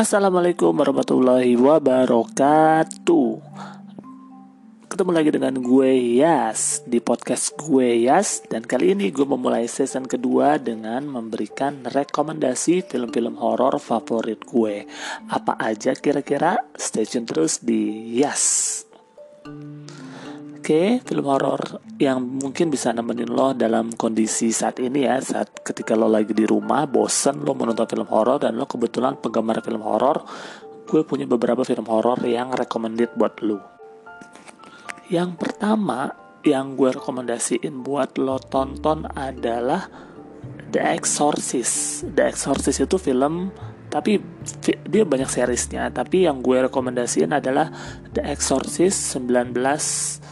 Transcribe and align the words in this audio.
Assalamualaikum 0.00 0.72
warahmatullahi 0.80 1.60
wabarakatuh. 1.60 3.28
Ketemu 4.88 5.10
lagi 5.12 5.28
dengan 5.28 5.60
gue 5.60 6.16
Yas 6.16 6.80
di 6.88 7.04
podcast 7.04 7.52
gue 7.60 8.08
Yas. 8.08 8.40
Dan 8.48 8.64
kali 8.64 8.96
ini 8.96 9.12
gue 9.12 9.28
memulai 9.28 9.68
season 9.68 10.08
kedua 10.08 10.56
dengan 10.56 11.04
memberikan 11.04 11.84
rekomendasi 11.84 12.80
film-film 12.88 13.36
horor 13.36 13.76
favorit 13.76 14.40
gue. 14.48 14.88
Apa 15.28 15.60
aja 15.60 15.92
kira-kira? 15.92 16.56
Stay 16.80 17.04
tune 17.04 17.28
terus 17.28 17.60
di 17.60 18.16
Yas 18.16 18.88
Oke, 20.70 21.02
film 21.02 21.26
horor 21.26 21.82
yang 21.98 22.22
mungkin 22.22 22.70
bisa 22.70 22.94
nemenin 22.94 23.26
lo 23.26 23.50
dalam 23.58 23.90
kondisi 23.90 24.54
saat 24.54 24.78
ini 24.78 25.02
ya, 25.02 25.18
saat 25.18 25.66
ketika 25.66 25.98
lo 25.98 26.06
lagi 26.06 26.30
di 26.30 26.46
rumah, 26.46 26.86
bosen 26.86 27.42
lo 27.42 27.58
menonton 27.58 27.90
film 27.90 28.06
horor 28.06 28.38
dan 28.38 28.54
lo 28.54 28.70
kebetulan 28.70 29.18
penggemar 29.18 29.66
film 29.66 29.82
horor, 29.82 30.22
gue 30.86 31.02
punya 31.02 31.26
beberapa 31.26 31.66
film 31.66 31.90
horor 31.90 32.22
yang 32.22 32.54
recommended 32.54 33.10
buat 33.18 33.42
lo. 33.42 33.58
Yang 35.10 35.42
pertama 35.42 36.14
yang 36.46 36.78
gue 36.78 36.94
rekomendasiin 36.94 37.82
buat 37.82 38.14
lo 38.22 38.38
tonton 38.38 39.10
adalah 39.10 39.90
The 40.70 40.86
Exorcist. 40.86 42.06
The 42.14 42.30
Exorcist 42.30 42.78
itu 42.78 42.94
film 42.94 43.50
tapi 43.90 44.22
dia 44.86 45.02
banyak 45.02 45.26
seriesnya 45.26 45.90
tapi 45.90 46.30
yang 46.30 46.46
gue 46.46 46.70
rekomendasiin 46.70 47.34
adalah 47.34 47.74
The 48.14 48.22
Exorcist 48.22 49.18
19 49.18 50.29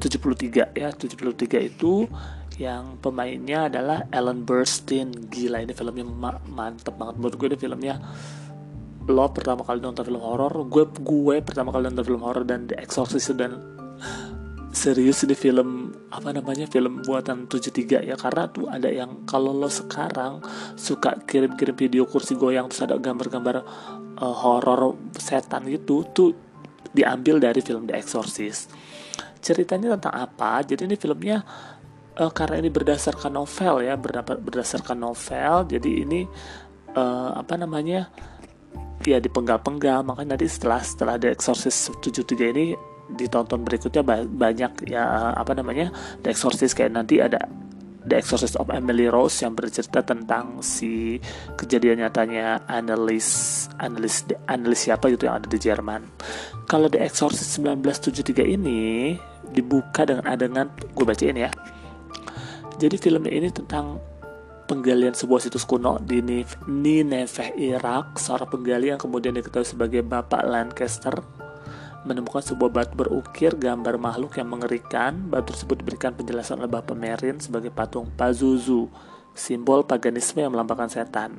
73 0.00 0.72
ya. 0.72 0.88
73 0.90 1.68
itu 1.68 2.08
yang 2.56 2.96
pemainnya 3.00 3.68
adalah 3.68 4.08
Ellen 4.08 4.48
Burstyn. 4.48 5.12
Gila 5.28 5.60
ini 5.60 5.76
filmnya 5.76 6.04
ma 6.08 6.40
mantep 6.48 6.96
banget. 6.96 7.20
Menurut 7.20 7.36
gue 7.36 7.48
ini 7.52 7.58
filmnya 7.60 7.94
lo 9.10 9.26
pertama 9.32 9.66
kali 9.66 9.82
nonton 9.82 10.06
film 10.06 10.22
horor 10.22 10.70
gue 10.70 10.86
gue 10.86 11.36
pertama 11.42 11.74
kali 11.74 11.88
nonton 11.90 12.04
film 12.04 12.22
horor 12.22 12.44
dan 12.46 12.70
The 12.70 12.78
Exorcist 12.78 13.34
dan 13.34 13.58
serius 14.76 15.26
ini 15.26 15.34
film 15.34 15.90
apa 16.14 16.30
namanya 16.30 16.68
film 16.68 17.04
buatan 17.04 17.48
73 17.48 18.08
ya. 18.08 18.16
Karena 18.16 18.48
tuh 18.48 18.68
ada 18.72 18.88
yang 18.88 19.24
kalau 19.28 19.52
lo 19.52 19.68
sekarang 19.68 20.40
suka 20.80 21.20
kirim-kirim 21.28 21.76
video 21.76 22.02
kursi 22.08 22.36
goyang 22.36 22.68
terus 22.72 22.84
ada 22.88 22.96
gambar-gambar 22.96 23.56
uh, 24.20 24.34
horor 24.36 24.96
setan 25.16 25.68
gitu 25.68 26.04
tuh 26.12 26.30
diambil 26.90 27.38
dari 27.38 27.62
film 27.62 27.86
The 27.86 27.94
Exorcist 27.96 28.89
ceritanya 29.40 29.96
tentang 29.98 30.14
apa? 30.28 30.60
Jadi 30.64 30.86
ini 30.86 30.96
filmnya 30.96 31.42
uh, 32.20 32.32
karena 32.32 32.60
ini 32.60 32.68
berdasarkan 32.68 33.32
novel 33.32 33.84
ya 33.84 33.96
berdasarkan 34.20 34.98
novel 35.00 35.64
jadi 35.68 35.90
ini 36.04 36.28
uh, 36.94 37.40
apa 37.40 37.56
namanya 37.56 38.12
ya 39.00 39.16
dipenggal-penggal 39.16 40.04
makanya 40.04 40.36
nanti 40.36 40.46
setelah 40.46 40.84
setelah 40.84 41.16
The 41.16 41.32
Exorcist 41.32 41.96
73 42.04 42.52
ini 42.52 42.64
ditonton 43.10 43.66
berikutnya 43.66 44.04
banyak 44.28 44.86
ya 44.92 45.34
apa 45.34 45.56
namanya 45.56 45.90
The 46.22 46.30
Exorcist. 46.30 46.76
Kayak 46.78 46.92
nanti 46.94 47.18
ada 47.18 47.42
The 48.00 48.16
Exorcist 48.16 48.56
of 48.56 48.72
Emily 48.72 49.06
Rose 49.12 49.44
yang 49.44 49.52
bercerita 49.52 50.00
tentang 50.00 50.64
si 50.64 51.20
kejadian 51.56 52.06
nyatanya 52.06 52.64
analis 52.64 53.68
analis 53.76 54.24
analis 54.48 54.88
siapa 54.88 55.12
gitu 55.12 55.28
yang 55.28 55.42
ada 55.42 55.48
di 55.48 55.58
Jerman. 55.60 56.08
Kalau 56.64 56.88
The 56.88 57.04
Exorcist 57.04 57.60
1973 57.60 58.56
ini 58.56 59.14
dibuka 59.50 60.06
dengan 60.06 60.24
adegan 60.30 60.70
gue 60.94 61.04
bacain 61.04 61.34
ya 61.34 61.50
jadi 62.80 62.96
filmnya 62.96 63.28
ini 63.28 63.52
tentang 63.52 64.00
penggalian 64.64 65.12
sebuah 65.12 65.44
situs 65.44 65.68
kuno 65.68 66.00
di 66.00 66.24
Nineveh, 66.64 67.52
Irak. 67.60 68.16
Seorang 68.16 68.48
penggali 68.48 68.88
yang 68.88 68.96
kemudian 68.96 69.36
diketahui 69.36 69.68
sebagai 69.68 70.00
Bapak 70.00 70.48
Lancaster 70.48 71.20
menemukan 72.04 72.40
sebuah 72.40 72.70
batu 72.72 72.94
berukir 72.96 73.56
gambar 73.56 74.00
makhluk 74.00 74.40
yang 74.40 74.48
mengerikan. 74.48 75.28
Batu 75.28 75.52
tersebut 75.52 75.84
diberikan 75.84 76.16
penjelasan 76.16 76.60
oleh 76.62 76.70
Bapak 76.70 76.96
Merin 76.96 77.40
sebagai 77.42 77.68
patung 77.68 78.08
Pazuzu, 78.14 78.88
simbol 79.36 79.84
paganisme 79.84 80.40
yang 80.40 80.52
melambangkan 80.54 80.88
setan. 80.88 81.36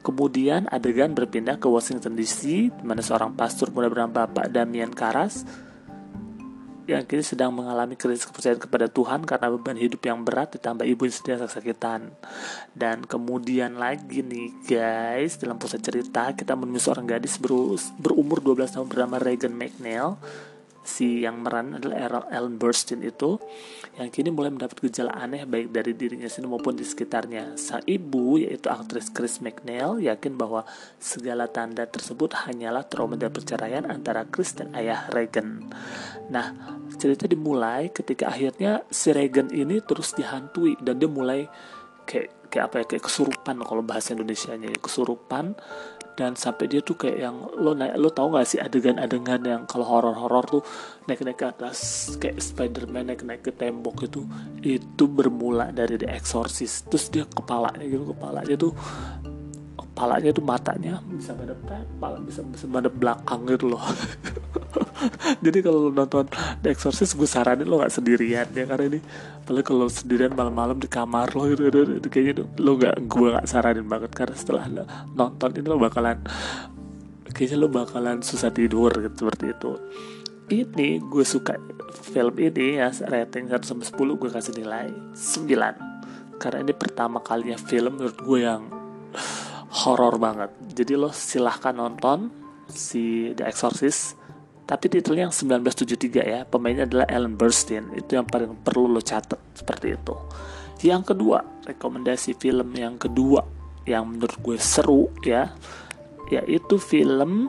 Kemudian 0.00 0.70
adegan 0.70 1.18
berpindah 1.18 1.58
ke 1.58 1.66
Washington 1.66 2.14
DC, 2.14 2.70
di 2.70 2.84
mana 2.86 3.02
seorang 3.02 3.34
pastor 3.34 3.74
muda 3.74 3.90
bernama 3.90 4.22
Bapak 4.22 4.54
Damian 4.54 4.94
Karas 4.94 5.65
yang 6.86 7.02
kini 7.02 7.22
sedang 7.26 7.50
mengalami 7.50 7.98
krisis 7.98 8.30
kepercayaan 8.30 8.62
kepada 8.62 8.86
Tuhan 8.86 9.26
karena 9.26 9.50
beban 9.50 9.74
hidup 9.74 10.00
yang 10.06 10.22
berat 10.22 10.54
ditambah 10.54 10.86
ibu 10.86 11.02
yang 11.10 11.16
sedang 11.18 11.42
kesakitan. 11.46 12.00
Dan 12.70 13.02
kemudian 13.02 13.74
lagi 13.74 14.22
nih 14.22 14.54
guys, 14.66 15.38
dalam 15.42 15.58
pusat 15.58 15.82
cerita 15.82 16.30
kita 16.32 16.54
menemui 16.54 16.78
seorang 16.78 17.06
gadis 17.06 17.42
berumur 17.98 18.38
12 18.38 18.78
tahun 18.78 18.86
bernama 18.86 19.18
Regan 19.18 19.54
McNeil 19.54 20.14
si 20.86 21.26
yang 21.26 21.42
meran 21.42 21.76
adalah 21.76 22.30
Ellen 22.30 22.56
Burstyn 22.56 23.02
itu 23.02 23.42
yang 23.98 24.08
kini 24.14 24.30
mulai 24.30 24.54
mendapat 24.54 24.78
gejala 24.86 25.12
aneh 25.18 25.42
baik 25.42 25.74
dari 25.74 25.92
dirinya 25.98 26.30
sendiri 26.30 26.54
maupun 26.54 26.78
di 26.78 26.86
sekitarnya. 26.86 27.58
Sang 27.58 27.82
ibu 27.84 28.38
yaitu 28.38 28.70
aktris 28.70 29.10
Chris 29.10 29.42
McNeil 29.42 29.98
yakin 29.98 30.38
bahwa 30.38 30.62
segala 31.02 31.50
tanda 31.50 31.84
tersebut 31.84 32.46
hanyalah 32.46 32.86
trauma 32.86 33.18
dan 33.18 33.34
perceraian 33.34 33.84
antara 33.90 34.24
Chris 34.30 34.54
dan 34.54 34.70
ayah 34.78 35.10
Regan. 35.10 35.66
Nah, 36.30 36.54
cerita 36.94 37.26
dimulai 37.26 37.90
ketika 37.90 38.30
akhirnya 38.30 38.86
si 38.88 39.10
Regan 39.10 39.50
ini 39.50 39.82
terus 39.82 40.14
dihantui 40.14 40.78
dan 40.78 41.02
dia 41.02 41.10
mulai 41.10 41.50
kayak 42.06 42.36
kayak 42.46 42.64
apa 42.70 42.76
ya 42.80 42.84
kayak 42.86 43.04
kesurupan 43.04 43.56
kalau 43.66 43.82
bahasa 43.82 44.14
Indonesia 44.14 44.54
nya 44.54 44.70
kesurupan 44.78 45.58
dan 46.16 46.32
sampai 46.32 46.66
dia 46.66 46.80
tuh 46.80 46.96
kayak 46.96 47.18
yang 47.20 47.36
lo 47.60 47.76
naik 47.76 48.00
lo 48.00 48.08
tau 48.08 48.32
gak 48.32 48.48
sih 48.48 48.58
adegan-adegan 48.58 49.44
yang 49.44 49.62
kalau 49.68 49.84
horor-horor 49.84 50.44
tuh 50.48 50.62
naik-naik 51.04 51.36
ke 51.36 51.46
atas 51.46 51.78
kayak 52.16 52.40
Spiderman 52.40 53.12
naik-naik 53.12 53.44
ke 53.44 53.52
tembok 53.52 54.08
itu 54.08 54.24
itu 54.64 55.04
bermula 55.04 55.70
dari 55.70 56.00
The 56.00 56.08
Exorcist. 56.08 56.88
Terus 56.88 57.06
dia 57.12 57.24
kepalanya 57.28 57.84
gitu 57.84 58.16
kepalanya 58.16 58.54
tuh 58.56 58.72
kepalanya 59.96 60.30
tuh 60.32 60.44
matanya 60.44 60.94
bisa 61.08 61.32
pada 61.32 61.56
kepala 61.56 62.16
bisa 62.20 62.40
bisa 62.44 62.68
belakang 62.68 63.48
gitu 63.48 63.72
loh 63.72 63.80
jadi 65.44 65.58
kalau 65.62 65.88
lo 65.88 65.90
nonton 65.92 66.26
The 66.64 66.72
Exorcist 66.72 67.14
gue 67.16 67.28
saranin 67.28 67.68
lo 67.68 67.80
gak 67.80 67.94
sendirian 67.94 68.48
ya 68.52 68.64
karena 68.64 68.96
ini. 68.96 69.00
Apalagi 69.42 69.66
kalau 69.66 69.86
sendirian 69.86 70.32
malam-malam 70.34 70.80
di 70.82 70.88
kamar 70.90 71.32
lo 71.38 71.46
gitu, 71.50 71.70
gitu, 71.70 71.78
gitu 72.02 72.08
kayaknya 72.10 72.32
tuh, 72.42 72.46
lo 72.60 72.72
gak 72.80 72.96
gue 73.06 73.28
gak 73.36 73.46
saranin 73.46 73.86
banget. 73.86 74.10
Karena 74.12 74.34
setelah 74.34 74.64
lo 74.68 74.84
nonton 75.14 75.50
ini 75.56 75.66
lo 75.66 75.76
bakalan 75.78 76.18
kayaknya 77.30 77.56
lo 77.60 77.68
bakalan 77.68 78.24
susah 78.24 78.50
tidur 78.50 78.90
gitu 78.90 79.26
seperti 79.26 79.44
itu. 79.52 79.72
Ini 80.46 81.02
gue 81.02 81.24
suka 81.26 81.58
film 82.06 82.38
ini 82.38 82.78
ya 82.78 82.94
rating 83.10 83.50
1 83.50 83.66
sampai 83.66 83.86
10 83.86 84.20
gue 84.20 84.30
kasih 84.30 84.54
nilai 84.54 84.88
9 85.12 86.38
karena 86.38 86.58
ini 86.62 86.72
pertama 86.76 87.18
kalinya 87.24 87.58
film 87.58 87.98
menurut 87.98 88.18
gue 88.20 88.38
yang 88.44 88.68
horor 89.84 90.16
banget. 90.20 90.50
Jadi 90.72 90.92
lo 90.96 91.10
silahkan 91.10 91.74
nonton 91.74 92.30
si 92.70 93.32
The 93.34 93.48
Exorcist 93.48 94.18
tapi 94.66 94.90
titelnya 94.90 95.30
yang 95.30 95.34
1973 95.34 96.26
ya 96.26 96.40
pemainnya 96.42 96.90
adalah 96.90 97.06
Ellen 97.06 97.38
Burstyn. 97.38 97.94
Itu 97.94 98.18
yang 98.18 98.26
paling 98.26 98.66
perlu 98.66 98.98
lo 98.98 98.98
catat 98.98 99.38
seperti 99.54 99.94
itu. 99.94 100.14
Yang 100.82 101.14
kedua 101.14 101.38
rekomendasi 101.62 102.34
film 102.34 102.74
yang 102.74 102.98
kedua 102.98 103.46
yang 103.86 104.10
menurut 104.10 104.34
gue 104.42 104.58
seru 104.58 105.06
ya 105.22 105.54
yaitu 106.34 106.82
film 106.82 107.46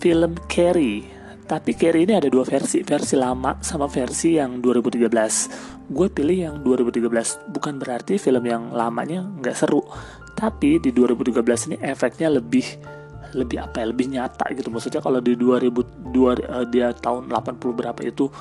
film 0.00 0.32
Carrie. 0.48 1.04
Tapi 1.46 1.76
Carrie 1.76 2.08
ini 2.08 2.16
ada 2.16 2.32
dua 2.32 2.42
versi 2.42 2.80
versi 2.80 3.14
lama 3.14 3.60
sama 3.60 3.86
versi 3.86 4.40
yang 4.40 4.58
2013 4.64 5.76
gue 5.86 6.08
pilih 6.10 6.38
yang 6.50 6.56
2013 6.66 7.54
bukan 7.54 7.78
berarti 7.78 8.18
film 8.18 8.42
yang 8.48 8.72
lamanya 8.72 9.22
nggak 9.22 9.54
seru. 9.54 9.84
Tapi 10.32 10.80
di 10.80 10.90
2013 10.96 11.68
ini 11.70 11.76
efeknya 11.84 12.32
lebih 12.32 12.95
lebih 13.36 13.60
apa 13.60 13.84
ya 13.84 13.86
lebih 13.92 14.06
nyata 14.08 14.48
gitu. 14.56 14.72
Maksudnya 14.72 15.04
kalau 15.04 15.20
di 15.20 15.36
2002 15.36 16.16
uh, 16.16 16.34
eh, 16.40 16.66
dia 16.72 16.96
tahun 16.96 17.28
80 17.28 17.60
berapa 17.60 18.00
itu 18.00 18.32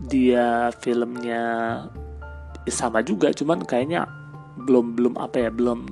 dia 0.00 0.72
filmnya 0.80 1.42
ya 2.64 2.72
sama 2.72 3.04
juga. 3.04 3.30
Cuman 3.36 3.62
kayaknya 3.68 4.08
belum 4.64 4.96
belum 4.96 5.14
apa 5.20 5.46
ya 5.46 5.50
belum 5.52 5.84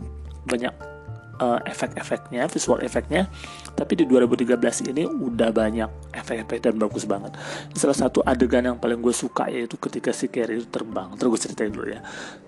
banyak 0.49 0.96
uh, 1.41 1.61
efek-efeknya, 1.65 2.49
visual 2.49 2.81
efeknya. 2.83 3.29
Tapi 3.77 3.93
di 3.93 4.05
2013 4.09 4.93
ini 4.93 5.05
udah 5.05 5.53
banyak 5.53 5.91
efek-efek 6.17 6.59
dan 6.65 6.75
bagus 6.81 7.05
banget. 7.05 7.37
Salah 7.77 7.97
satu 7.97 8.25
adegan 8.25 8.65
yang 8.65 8.79
paling 8.81 9.01
gue 9.01 9.13
suka 9.13 9.49
yaitu 9.53 9.77
ketika 9.77 10.11
si 10.13 10.33
Carrie 10.33 10.61
itu 10.61 10.69
terbang. 10.69 11.13
Terus 11.17 11.29
gue 11.37 11.41
ceritain 11.49 11.73
dulu 11.73 11.93
ya. 11.93 12.01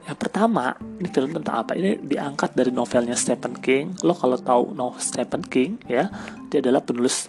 Yang 0.08 0.18
pertama, 0.18 0.72
ini 1.00 1.08
film 1.12 1.30
tentang 1.36 1.54
apa? 1.64 1.76
Ini 1.76 2.00
diangkat 2.00 2.56
dari 2.56 2.72
novelnya 2.72 3.16
Stephen 3.16 3.56
King. 3.60 4.00
Lo 4.04 4.16
kalau 4.16 4.40
tahu 4.40 4.72
no 4.72 4.96
Stephen 4.96 5.44
King 5.44 5.84
ya, 5.84 6.08
dia 6.48 6.58
adalah 6.64 6.80
penulis 6.80 7.28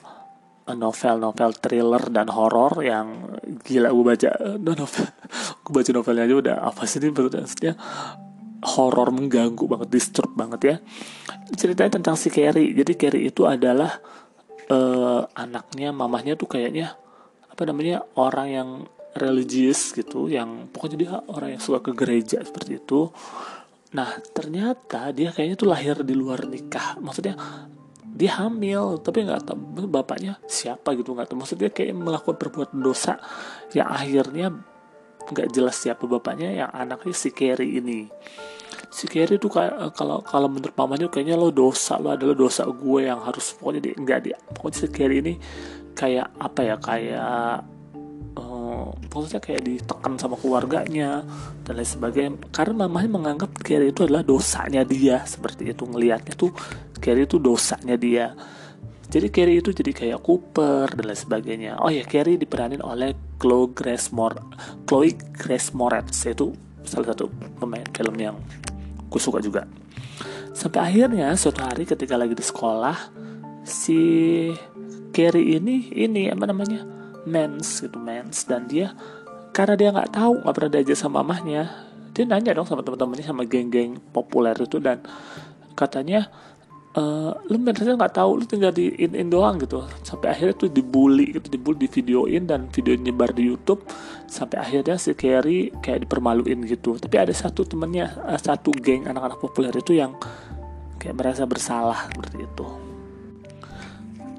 eh, 0.64 0.78
novel-novel 0.78 1.52
thriller 1.60 2.04
dan 2.08 2.32
horor 2.32 2.80
yang 2.80 3.36
gila 3.68 3.92
gue 3.92 4.06
baca 4.06 4.30
no, 4.62 4.72
novel 4.80 5.06
gue 5.66 5.72
baca 5.76 5.92
novelnya 5.92 6.24
aja 6.26 6.36
udah 6.40 6.56
apa 6.66 6.82
sih 6.88 6.98
ini 7.04 7.12
maksudnya 7.12 7.76
horor 8.60 9.16
mengganggu 9.16 9.64
banget 9.66 9.90
disturb 9.92 10.32
banget 10.36 10.62
ya. 10.64 10.76
Ceritanya 11.56 12.00
tentang 12.00 12.16
si 12.20 12.28
Carrie. 12.32 12.76
Jadi 12.76 12.94
Carrie 13.00 13.28
itu 13.32 13.48
adalah 13.48 14.00
uh, 14.70 15.22
anaknya 15.36 15.90
mamahnya 15.96 16.36
tuh 16.36 16.48
kayaknya 16.48 16.96
apa 17.50 17.62
namanya 17.68 18.06
orang 18.16 18.48
yang 18.48 18.70
religius 19.18 19.92
gitu 19.92 20.30
yang 20.30 20.70
pokoknya 20.70 20.98
dia 20.98 21.12
orang 21.28 21.58
yang 21.58 21.62
suka 21.64 21.82
ke 21.82 21.92
gereja 21.98 22.40
seperti 22.40 22.80
itu. 22.80 23.10
Nah 23.96 24.22
ternyata 24.32 25.10
dia 25.12 25.34
kayaknya 25.34 25.58
tuh 25.58 25.70
lahir 25.72 25.96
di 26.06 26.14
luar 26.14 26.46
nikah. 26.46 27.02
Maksudnya 27.02 27.36
dia 28.10 28.42
hamil 28.42 29.00
tapi 29.00 29.24
nggak 29.24 29.54
tahu 29.54 29.88
bapaknya 29.90 30.38
siapa 30.46 30.94
gitu 30.96 31.18
nggak 31.18 31.34
tahu. 31.34 31.38
Maksudnya 31.42 31.70
kayak 31.74 31.96
melakukan 31.98 32.38
perbuatan 32.38 32.80
dosa 32.80 33.18
yang 33.74 33.90
akhirnya 33.90 34.54
nggak 35.30 35.48
jelas 35.54 35.78
siapa 35.78 36.04
bapaknya 36.10 36.66
yang 36.66 36.72
anaknya 36.74 37.14
si 37.14 37.30
Carrie 37.30 37.80
ini. 37.80 38.10
Si 38.90 39.06
Carrie 39.06 39.38
tuh 39.38 39.54
eh, 39.62 39.94
kalau 39.94 40.26
kalau 40.26 40.50
menurut 40.50 40.74
mamanya 40.74 41.08
kayaknya 41.08 41.38
lo 41.38 41.54
dosa 41.54 42.02
lo 42.02 42.10
adalah 42.10 42.34
dosa 42.34 42.66
gue 42.66 43.00
yang 43.06 43.22
harus 43.22 43.54
pokoknya 43.54 43.82
dia 43.86 43.94
nggak 43.94 44.20
dia 44.26 44.38
pokoknya 44.58 44.78
si 44.82 44.88
Carrie 44.90 45.22
ini 45.22 45.34
kayak 45.94 46.28
apa 46.42 46.62
ya 46.66 46.76
kayak 46.82 47.62
uh, 48.40 48.88
maksudnya 49.14 49.42
kayak 49.42 49.62
ditekan 49.68 50.14
sama 50.16 50.36
keluarganya 50.40 51.22
dan 51.66 51.74
lain 51.78 51.86
sebagainya. 51.86 52.32
Karena 52.50 52.86
mamanya 52.88 53.10
menganggap 53.14 53.52
Carrie 53.62 53.92
itu 53.92 54.06
adalah 54.08 54.24
dosanya 54.26 54.82
dia 54.88 55.22
seperti 55.28 55.70
itu 55.70 55.84
ngelihatnya 55.86 56.34
tuh 56.34 56.52
Carrie 56.98 57.28
itu 57.28 57.38
dosanya 57.38 57.96
dia 58.00 58.34
jadi 59.10 59.28
Carrie 59.34 59.58
itu 59.58 59.74
jadi 59.74 59.92
kayak 59.92 60.20
Cooper 60.22 60.86
dan 60.94 61.04
lain 61.10 61.18
sebagainya. 61.18 61.82
Oh 61.82 61.90
ya 61.90 62.06
Carrie 62.06 62.38
diperanin 62.38 62.82
oleh 62.86 63.18
Chloe 63.42 63.74
Grace 63.74 64.14
Mor 64.14 64.38
Chloe 64.86 65.18
Grace 65.34 65.74
Moretz 65.74 66.30
itu 66.30 66.54
salah 66.86 67.14
satu 67.14 67.30
pemain 67.58 67.86
film 67.90 68.16
yang 68.22 68.38
gue 69.10 69.22
suka 69.22 69.42
juga. 69.42 69.66
Sampai 70.54 70.94
akhirnya 70.94 71.34
suatu 71.34 71.66
hari 71.66 71.90
ketika 71.90 72.16
lagi 72.16 72.38
di 72.38 72.46
sekolah 72.46 72.98
si 73.66 74.02
Carrie 75.10 75.58
ini 75.58 75.90
ini 75.94 76.30
apa 76.30 76.46
namanya 76.46 76.86
mens 77.26 77.82
gitu 77.82 77.98
mens 77.98 78.46
dan 78.46 78.70
dia 78.70 78.94
karena 79.52 79.74
dia 79.74 79.90
nggak 79.90 80.14
tahu 80.14 80.46
nggak 80.46 80.56
pernah 80.56 80.72
diajar 80.78 80.98
sama 80.98 81.26
mamahnya 81.26 81.90
dia 82.14 82.28
nanya 82.28 82.52
dong 82.52 82.68
sama 82.68 82.84
teman-temannya 82.84 83.26
sama 83.26 83.48
geng-geng 83.48 83.96
populer 84.12 84.52
itu. 84.60 84.76
Dan 84.82 85.00
katanya 85.72 86.28
uh, 86.98 87.32
lu 87.50 87.58
merasa 87.62 87.94
nggak 87.94 88.16
tahu 88.16 88.42
lu 88.42 88.46
tinggal 88.48 88.72
di 88.74 88.90
in, 88.98 89.14
in 89.14 89.30
doang 89.30 89.62
gitu. 89.62 89.86
Sampai 90.02 90.34
akhirnya 90.34 90.56
tuh 90.58 90.70
dibully 90.72 91.38
gitu 91.38 91.48
dibully 91.52 91.86
di 91.86 91.90
videoin 91.92 92.50
dan 92.50 92.72
video 92.72 92.96
nyebar 92.98 93.36
di 93.36 93.46
YouTube. 93.46 93.84
Sampai 94.26 94.62
akhirnya 94.62 94.96
si 94.98 95.14
Carrie 95.14 95.74
kayak 95.84 96.08
dipermaluin 96.08 96.66
gitu. 96.66 96.98
Tapi 96.98 97.16
ada 97.20 97.34
satu 97.36 97.68
temennya 97.68 98.18
uh, 98.26 98.40
satu 98.40 98.74
geng 98.74 99.06
anak-anak 99.06 99.38
populer 99.38 99.74
itu 99.76 99.98
yang 99.98 100.18
kayak 100.98 101.16
merasa 101.18 101.44
bersalah 101.46 102.10
seperti 102.10 102.46
itu. 102.46 102.66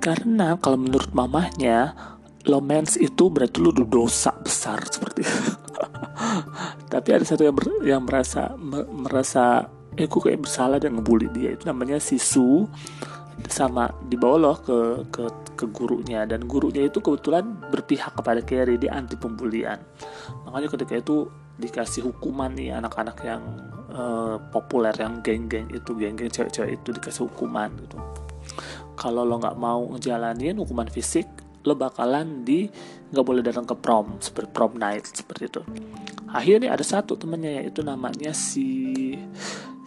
Karena 0.00 0.56
kalau 0.56 0.80
menurut 0.80 1.12
mamahnya 1.12 1.92
lomens 2.48 2.96
itu 2.96 3.28
berarti 3.28 3.60
lu 3.60 3.72
dosa 3.84 4.32
besar 4.40 4.80
seperti 4.88 5.20
itu. 5.22 5.52
tapi 6.92 7.08
ada 7.12 7.24
satu 7.24 7.42
yang 7.44 7.56
yang 7.84 8.02
merasa 8.04 8.52
merasa 8.88 9.68
eh 10.00 10.08
gue 10.08 10.20
kayak 10.24 10.40
bersalah 10.40 10.80
dan 10.80 10.96
ngebully 10.96 11.28
dia. 11.36 11.52
Itu 11.52 11.68
namanya 11.68 12.00
Sisu 12.00 12.64
sama 13.48 13.88
dibawa 14.08 14.36
loh 14.40 14.56
ke 14.64 14.78
ke 15.12 15.24
ke 15.60 15.66
gurunya. 15.68 16.24
Dan 16.24 16.48
gurunya 16.48 16.88
itu 16.88 17.04
kebetulan 17.04 17.44
berpihak 17.68 18.16
kepada 18.16 18.40
Carrie 18.40 18.80
dia 18.80 18.96
anti 18.96 19.20
pembulian. 19.20 19.76
Makanya 20.48 20.68
ketika 20.72 20.96
itu 20.96 21.28
dikasih 21.60 22.08
hukuman 22.08 22.56
nih 22.56 22.72
anak-anak 22.72 23.20
yang 23.20 23.44
uh, 23.92 24.40
populer 24.48 24.96
yang 24.96 25.20
geng-geng 25.20 25.68
itu 25.68 25.92
geng-geng 25.92 26.32
cewek-cewek 26.32 26.80
itu 26.80 26.88
dikasih 26.96 27.28
hukuman 27.28 27.68
gitu. 27.84 28.00
Kalau 28.96 29.28
lo 29.28 29.36
nggak 29.36 29.60
mau 29.60 29.84
ngejalanin 29.92 30.56
hukuman 30.56 30.88
fisik 30.88 31.28
lo 31.68 31.76
bakalan 31.76 32.40
di 32.40 32.64
nggak 33.12 33.26
boleh 33.26 33.44
datang 33.44 33.68
ke 33.68 33.76
prom 33.76 34.16
seperti 34.16 34.48
prom 34.48 34.80
night 34.80 35.04
seperti 35.04 35.52
itu. 35.52 35.62
Akhirnya 36.32 36.72
ada 36.72 36.80
satu 36.80 37.20
temennya 37.20 37.60
yaitu 37.60 37.84
namanya 37.84 38.32
si 38.32 39.12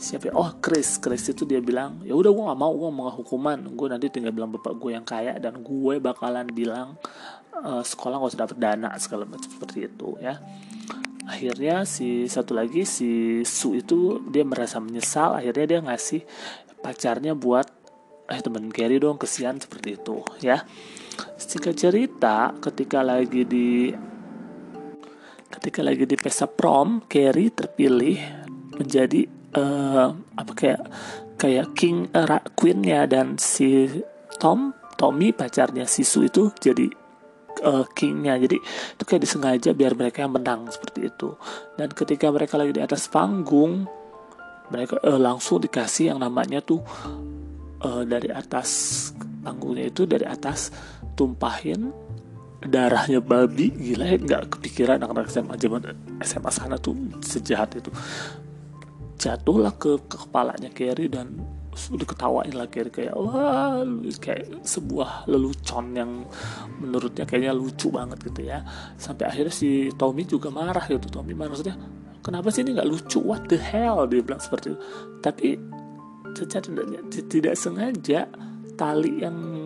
siapa 0.04 0.36
oh 0.36 0.60
Chris 0.60 1.00
Chris 1.00 1.32
itu 1.32 1.48
dia 1.48 1.64
bilang 1.64 2.04
ya 2.04 2.12
udah 2.12 2.28
gue 2.28 2.44
gak 2.52 2.60
mau 2.60 2.76
gue 2.76 2.92
mau 2.92 3.08
hukuman. 3.08 3.56
Gue 3.72 3.88
nanti 3.88 4.12
tinggal 4.12 4.36
bilang 4.36 4.52
bapak 4.52 4.76
gue 4.76 4.92
yang 4.92 5.08
kaya 5.08 5.40
dan 5.40 5.64
gue 5.64 5.96
bakalan 6.04 6.52
bilang 6.52 7.00
uh, 7.56 7.80
sekolah 7.80 8.20
gak 8.20 8.32
usah 8.36 8.42
dapet 8.44 8.58
dana 8.60 8.92
segala 9.00 9.24
macam 9.24 9.48
seperti 9.48 9.88
itu 9.88 10.20
ya. 10.20 10.44
Akhirnya 11.24 11.88
si 11.88 12.28
satu 12.28 12.52
lagi 12.52 12.84
si 12.84 13.42
Su 13.48 13.80
itu 13.80 14.20
dia 14.28 14.44
merasa 14.44 14.84
menyesal. 14.84 15.40
Akhirnya 15.40 15.66
dia 15.66 15.80
ngasih 15.80 16.28
pacarnya 16.84 17.32
buat 17.32 17.72
eh 18.28 18.40
temen 18.44 18.68
Gary 18.68 19.00
dong 19.00 19.16
kesian 19.16 19.56
seperti 19.64 19.96
itu 19.96 20.20
ya. 20.44 20.68
Singkat 21.40 21.76
cerita 21.80 22.52
ketika 22.60 23.00
lagi 23.00 23.48
di 23.48 23.96
ketika 25.48 25.80
lagi 25.86 26.04
di 26.04 26.18
pesta 26.20 26.50
prom 26.50 27.06
Carrie 27.08 27.54
terpilih 27.54 28.20
menjadi 28.76 29.43
uh, 29.58 30.08
apa 30.38 30.52
kayak 30.54 30.82
kayak 31.38 31.68
king 31.78 32.10
uh, 32.14 32.42
queennya 32.58 33.06
dan 33.10 33.38
si 33.38 33.90
Tom 34.38 34.74
Tommy 34.98 35.34
pacarnya 35.34 35.90
Sisu 35.90 36.30
itu 36.30 36.54
jadi 36.62 36.88
uh, 37.66 37.86
kingnya. 37.94 38.38
Jadi 38.38 38.58
itu 38.60 39.04
kayak 39.04 39.22
disengaja 39.24 39.72
biar 39.74 39.94
mereka 39.98 40.26
yang 40.26 40.34
menang 40.34 40.70
seperti 40.70 41.10
itu. 41.10 41.36
Dan 41.78 41.92
ketika 41.94 42.30
mereka 42.30 42.58
lagi 42.58 42.74
di 42.76 42.82
atas 42.82 43.10
panggung 43.10 43.86
mereka 44.72 44.98
uh, 45.04 45.20
langsung 45.20 45.62
dikasih 45.62 46.16
yang 46.16 46.20
namanya 46.24 46.64
tuh 46.64 46.82
uh, 47.84 48.04
dari 48.08 48.32
atas 48.32 49.12
panggungnya 49.44 49.92
itu 49.92 50.08
dari 50.08 50.24
atas 50.24 50.72
tumpahin 51.14 51.92
darahnya 52.64 53.20
babi. 53.20 53.70
Gila 53.76 54.06
ya 54.08 54.18
nggak 54.18 54.44
kepikiran 54.58 55.04
anak-anak 55.04 55.28
SMA 55.30 55.56
zaman 55.60 55.82
SMA 56.24 56.52
sana 56.52 56.76
tuh 56.80 56.96
sejahat 57.20 57.76
itu 57.76 57.92
jatuhlah 59.24 59.80
ke, 59.80 60.04
ke 60.04 60.16
kepalanya 60.28 60.68
Carrie 60.76 61.08
dan 61.08 61.40
udah 61.74 62.06
ketawain 62.06 62.54
lah 62.54 62.68
Carrie 62.68 62.92
kayak 62.92 63.16
wah 63.16 63.82
kayak 64.20 64.62
sebuah 64.62 65.26
lelucon 65.32 65.96
yang 65.96 66.28
menurutnya 66.84 67.24
kayaknya 67.24 67.56
lucu 67.56 67.88
banget 67.88 68.20
gitu 68.28 68.44
ya. 68.44 68.68
Sampai 69.00 69.32
akhirnya 69.32 69.56
si 69.56 69.88
Tommy 69.96 70.28
juga 70.28 70.52
marah 70.52 70.84
gitu 70.92 71.08
Tommy 71.08 71.32
marah 71.32 71.56
maksudnya 71.56 71.80
kenapa 72.20 72.52
sih 72.52 72.68
ini 72.68 72.76
nggak 72.76 72.90
lucu? 72.92 73.24
What 73.24 73.48
the 73.48 73.56
hell? 73.56 74.04
Dia 74.12 74.20
bilang 74.20 74.44
seperti 74.44 74.76
itu. 74.76 74.80
Tapi 75.24 75.48
secara 76.36 76.68
tidak 77.32 77.56
sengaja 77.56 78.28
tali 78.76 79.22
yang 79.22 79.63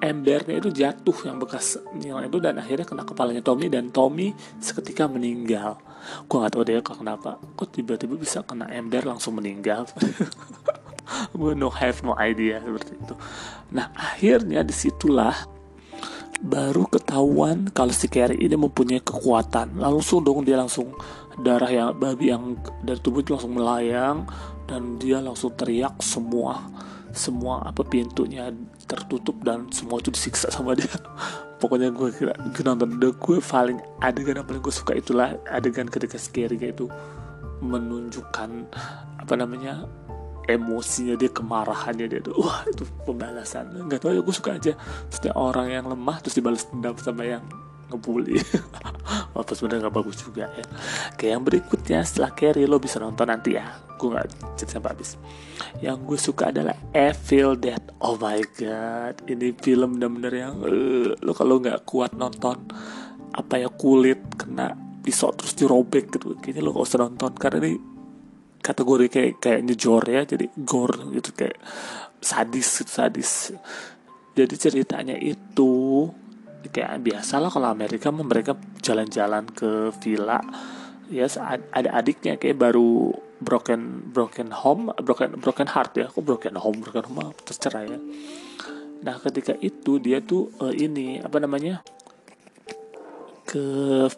embernya 0.00 0.56
itu 0.56 0.72
jatuh 0.72 1.28
yang 1.28 1.36
bekas 1.36 1.76
nyala 1.92 2.26
itu 2.26 2.40
dan 2.40 2.56
akhirnya 2.56 2.88
kena 2.88 3.04
kepalanya 3.04 3.44
Tommy 3.44 3.68
dan 3.68 3.92
Tommy 3.92 4.32
seketika 4.58 5.06
meninggal. 5.06 5.76
Gue 6.24 6.40
gak 6.40 6.56
tahu 6.56 6.64
deh 6.64 6.80
kenapa. 6.80 7.36
Kok 7.54 7.68
tiba-tiba 7.68 8.16
bisa 8.16 8.40
kena 8.40 8.66
ember 8.72 9.04
langsung 9.04 9.36
meninggal? 9.36 9.84
Gue 11.36 11.52
no 11.52 11.68
have 11.68 12.00
no 12.00 12.16
idea 12.16 12.64
seperti 12.64 12.96
itu. 12.96 13.14
Nah 13.76 13.92
akhirnya 13.92 14.64
di 14.64 14.72
situlah 14.72 15.36
baru 16.40 16.88
ketahuan 16.88 17.68
kalau 17.68 17.92
si 17.92 18.08
Carrie 18.08 18.40
ini 18.40 18.56
mempunyai 18.56 19.04
kekuatan. 19.04 19.76
Langsung 19.76 20.24
dong 20.24 20.48
dia 20.48 20.56
langsung 20.56 20.96
darah 21.44 21.68
yang 21.68 21.92
babi 21.92 22.32
yang 22.32 22.56
dari 22.80 23.00
tubuh 23.00 23.20
itu 23.20 23.36
langsung 23.36 23.52
melayang 23.52 24.24
dan 24.64 24.96
dia 24.96 25.20
langsung 25.20 25.52
teriak 25.52 26.00
semua 26.00 26.62
semua 27.12 27.62
apa 27.66 27.82
pintunya 27.82 28.50
tertutup 28.86 29.38
dan 29.42 29.70
semua 29.74 29.98
itu 29.98 30.10
disiksa 30.14 30.50
sama 30.50 30.74
dia. 30.74 30.90
Pokoknya 31.60 31.92
gue 31.92 32.08
kira 32.14 32.32
gue 32.36 32.62
nonton. 32.64 32.96
The 32.96 33.12
gue 33.14 33.38
paling 33.44 33.78
adegan 34.00 34.40
yang 34.40 34.46
paling 34.48 34.62
gue 34.64 34.74
suka 34.74 34.96
itulah 34.96 35.36
adegan 35.50 35.86
ketika 35.86 36.16
scary 36.16 36.56
itu 36.56 36.88
menunjukkan 37.60 38.50
apa 39.20 39.34
namanya 39.36 39.84
emosinya 40.48 41.14
dia 41.20 41.28
kemarahannya 41.28 42.06
dia 42.08 42.20
tuh. 42.24 42.34
Wah 42.40 42.64
itu 42.66 42.88
pembalasan. 43.04 43.76
Nggak 43.86 44.00
tahu 44.02 44.12
ya 44.16 44.22
gue 44.24 44.34
suka 44.34 44.50
aja. 44.56 44.72
Setiap 45.12 45.36
orang 45.36 45.68
yang 45.68 45.84
lemah 45.86 46.18
terus 46.24 46.40
dibalas 46.40 46.64
dendam 46.72 46.96
sama 46.96 47.28
yang 47.28 47.44
ngebully. 47.90 48.38
Walaupun 49.34 49.54
sebenarnya 49.54 49.80
nggak 49.86 49.96
bagus 49.98 50.16
juga 50.22 50.44
ya. 50.54 50.66
Kayak 51.18 51.32
yang 51.34 51.44
berikutnya 51.44 51.98
setelah 52.06 52.30
Carrie 52.32 52.70
lo 52.70 52.78
bisa 52.78 53.02
nonton 53.02 53.26
nanti 53.26 53.58
ya. 53.58 53.66
Gue 53.98 54.14
nggak 54.14 54.56
cerita 54.56 54.78
sampai 54.78 54.90
habis. 54.94 55.18
Yang 55.82 55.96
gue 56.06 56.18
suka 56.18 56.44
adalah 56.54 56.76
Evil 56.94 57.58
Dead. 57.58 57.82
Oh 58.00 58.16
my 58.16 58.40
god 58.54 59.20
ini 59.26 59.52
film 59.58 59.98
bener-bener 59.98 60.32
yang 60.34 60.54
uh, 60.62 61.12
lo 61.18 61.32
kalau 61.34 61.58
nggak 61.58 61.82
kuat 61.84 62.14
nonton 62.14 62.70
apa 63.30 63.54
ya 63.62 63.70
kulit 63.70 64.18
kena 64.38 64.74
pisau 65.02 65.34
terus 65.34 65.58
dirobek 65.58 66.14
gitu. 66.14 66.38
Kayaknya 66.38 66.62
lo 66.62 66.70
gak 66.76 66.86
usah 66.86 67.00
nonton 67.02 67.32
karena 67.36 67.58
ini 67.66 67.72
kategori 68.60 69.06
kayak 69.08 69.32
kayak 69.40 69.60
nyejor 69.64 70.04
ya 70.04 70.22
jadi 70.28 70.46
gore 70.60 71.00
gitu 71.16 71.32
kayak 71.32 71.58
sadis 72.20 72.68
gitu 72.84 72.92
sadis. 72.92 73.32
Jadi 74.36 74.54
ceritanya 74.54 75.16
itu 75.18 76.06
kayak 76.68 77.00
biasa 77.00 77.40
lah 77.40 77.48
kalau 77.48 77.72
Amerika 77.72 78.12
mereka 78.12 78.52
jalan-jalan 78.84 79.48
ke 79.48 79.88
villa. 80.04 80.40
Ya 81.10 81.26
ada 81.74 81.90
adiknya 81.96 82.36
kayak 82.36 82.60
baru 82.60 83.16
broken 83.40 84.12
broken 84.12 84.52
home 84.52 84.92
broken 85.00 85.40
broken 85.40 85.68
heart 85.72 85.96
ya. 85.96 86.12
Aku 86.12 86.20
broken 86.20 86.60
home 86.60 86.84
broken 86.84 87.08
home 87.08 87.32
tercerai 87.42 87.88
ya. 87.88 87.98
Nah 89.00 89.16
ketika 89.16 89.56
itu 89.58 89.96
dia 89.96 90.20
tuh 90.20 90.52
uh, 90.60 90.70
ini 90.70 91.18
apa 91.24 91.40
namanya 91.40 91.80
ke 93.48 93.64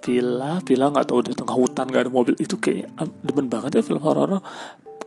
villa 0.04 0.60
villa 0.60 0.92
nggak 0.92 1.08
tahu 1.08 1.20
di 1.24 1.32
tengah 1.32 1.56
hutan 1.56 1.86
nggak 1.88 2.02
ada 2.10 2.12
mobil. 2.12 2.34
Itu 2.36 2.58
kayak 2.58 2.90
demen 3.22 3.46
banget 3.46 3.78
ya 3.78 3.82
film 3.86 4.02
horor. 4.02 4.42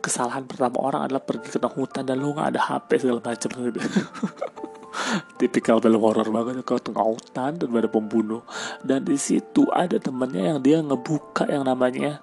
Kesalahan 0.00 0.46
pertama 0.46 0.78
orang 0.82 1.10
adalah 1.10 1.22
pergi 1.22 1.50
ke 1.50 1.58
tengah 1.58 1.76
hutan 1.76 2.02
dan 2.06 2.18
lu 2.18 2.34
nggak 2.34 2.56
ada 2.56 2.60
HP 2.62 2.88
segala 3.02 3.20
macam. 3.22 3.50
gitu 3.50 3.80
tipikal 5.36 5.78
film 5.78 6.00
horor 6.02 6.28
banget 6.30 6.62
ke 6.64 6.74
tengah 6.80 7.04
hutan 7.04 7.58
dan 7.58 7.68
ada 7.72 7.90
pembunuh. 7.90 8.42
Dan 8.82 9.06
di 9.06 9.18
situ 9.18 9.66
ada 9.70 9.96
temennya 10.00 10.54
yang 10.54 10.58
dia 10.62 10.78
ngebuka 10.82 11.46
yang 11.48 11.66
namanya 11.66 12.20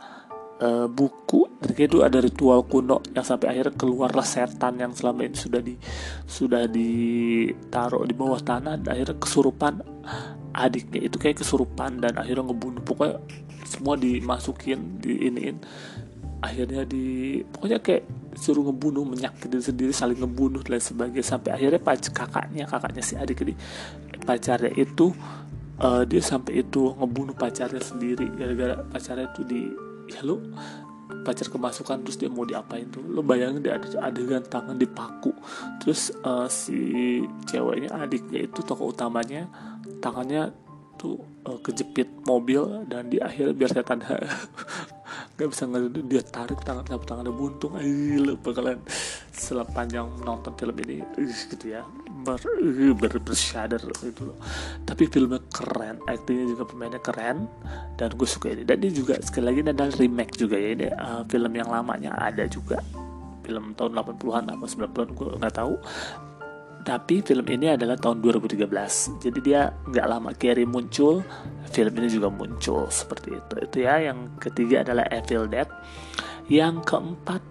uh, 0.59 0.87
buku. 0.89 1.47
Dan 1.63 1.73
itu 1.79 2.03
ada 2.03 2.19
ritual 2.19 2.65
kuno 2.67 2.99
yang 3.15 3.23
sampai 3.23 3.55
akhirnya 3.55 3.73
keluarlah 3.75 4.25
setan 4.25 4.79
yang 4.79 4.91
selama 4.91 5.25
ini 5.27 5.37
sudah 5.37 5.61
di 5.63 5.75
sudah 6.27 6.63
ditaruh 6.67 8.03
di 8.03 8.13
bawah 8.15 8.41
tanah 8.43 8.79
dan 8.83 8.89
akhirnya 8.93 9.17
kesurupan 9.19 9.73
adiknya. 10.53 10.99
Itu 11.07 11.17
kayak 11.19 11.43
kesurupan 11.43 12.03
dan 12.03 12.19
akhirnya 12.19 12.51
ngebunuh. 12.51 12.83
Pokoknya 12.83 13.23
semua 13.63 13.95
dimasukin 13.95 14.99
di 14.99 15.31
iniin 15.31 15.57
akhirnya 16.43 16.83
di 16.83 17.39
pokoknya 17.39 17.79
kayak 17.79 18.03
suruh 18.35 18.67
ngebunuh 18.67 19.07
menyakiti 19.07 19.63
sendiri 19.63 19.95
saling 19.95 20.19
ngebunuh 20.19 20.59
dan 20.59 20.83
sebagainya. 20.83 21.23
Sampai 21.23 21.55
akhirnya 21.55 21.79
pacar 21.79 22.11
kakaknya 22.11 22.67
kakaknya 22.67 22.99
si 22.99 23.15
adik 23.15 23.47
ini 23.47 23.55
pacarnya 24.27 24.71
itu 24.75 25.15
uh, 25.79 26.03
dia 26.03 26.19
sampai 26.19 26.67
itu 26.67 26.91
ngebunuh 26.99 27.35
pacarnya 27.39 27.79
sendiri. 27.79 28.27
Gara-gara 28.35 28.83
pacarnya 28.83 29.31
itu 29.31 29.41
di 29.47 29.61
ya 30.11 30.19
lu 30.27 30.43
pacar 31.23 31.47
kemasukan 31.47 32.03
terus 32.03 32.19
dia 32.19 32.27
mau 32.27 32.43
diapain 32.43 32.91
tuh. 32.91 33.07
Lo 33.07 33.23
bayangin 33.23 33.63
dia 33.63 33.79
ada 33.79 33.87
adegan 34.11 34.43
tangan 34.43 34.75
dipaku 34.75 35.31
terus 35.79 36.11
uh, 36.27 36.51
si 36.51 37.23
ceweknya 37.47 37.95
adiknya 37.95 38.43
itu 38.43 38.59
tokoh 38.67 38.91
utamanya 38.91 39.47
tangannya 40.03 40.51
tuh 40.99 41.19
uh, 41.47 41.59
kejepit 41.63 42.07
mobil 42.27 42.87
dan 42.87 43.07
di 43.07 43.19
akhir 43.19 43.55
biar 43.55 43.71
tanda 43.83 44.19
nggak 45.33 45.49
bisa 45.49 45.65
nggak 45.65 45.81
dia 46.05 46.21
tarik 46.21 46.61
tangan 46.61 46.85
tangan 46.85 47.05
tangannya 47.09 47.33
buntung. 47.33 47.73
Ayo 47.73 48.21
lo 48.21 48.33
bakalan 48.37 48.77
sepanjang 49.33 50.05
nonton 50.21 50.53
film 50.53 50.75
ini 50.85 51.01
gitu 51.17 51.65
ya. 51.73 51.81
Ber, 52.23 52.39
ber 52.95 53.13
bersyadar 53.19 53.81
itu 54.05 54.21
loh. 54.29 54.37
Tapi 54.85 55.09
filmnya 55.09 55.41
keren 55.49 55.97
aktingnya 56.05 56.53
juga 56.53 56.63
pemainnya 56.69 57.01
keren 57.01 57.49
dan 57.97 58.13
gue 58.13 58.29
suka 58.29 58.53
ini. 58.53 58.61
Dan 58.61 58.77
dia 58.79 58.93
juga 58.93 59.17
sekali 59.25 59.49
lagi 59.49 59.59
ini 59.65 59.69
adalah 59.73 59.91
remake 59.97 60.33
juga 60.37 60.55
ya. 60.55 60.69
Ini 60.77 60.87
uh, 60.93 61.21
film 61.25 61.51
yang 61.57 61.69
lamanya 61.73 62.13
ada 62.13 62.45
juga. 62.45 62.77
Film 63.43 63.75
tahun 63.75 63.91
80-an 63.99 64.43
apa 64.53 64.65
90-an 64.69 65.09
gue 65.17 65.27
nggak 65.41 65.55
tahu 65.57 65.73
tapi 66.83 67.23
film 67.23 67.47
ini 67.47 67.73
adalah 67.73 67.95
tahun 67.95 68.19
2013 68.19 68.67
jadi 69.23 69.39
dia 69.39 69.61
nggak 69.87 70.07
lama 70.07 70.31
Gary 70.35 70.67
muncul 70.67 71.23
film 71.73 71.93
ini 71.97 72.07
juga 72.07 72.29
muncul 72.29 72.85
seperti 72.93 73.33
itu. 73.33 73.53
Itu 73.65 73.77
ya 73.81 73.97
yang 73.97 74.37
ketiga 74.37 74.85
adalah 74.85 75.09
Evil 75.09 75.49
Dead. 75.49 75.65
Yang 76.45 76.85
keempat 76.85 77.41